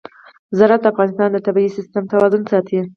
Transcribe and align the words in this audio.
زراعت 0.57 0.81
د 0.83 0.85
افغانستان 0.93 1.29
د 1.33 1.37
طبعي 1.47 1.67
سیسټم 1.77 2.03
توازن 2.11 2.43
ساتي. 2.51 2.79